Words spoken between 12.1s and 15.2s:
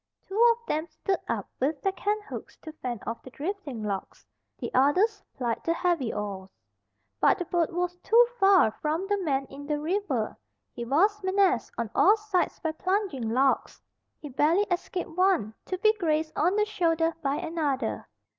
sides by plunging logs. He barely escaped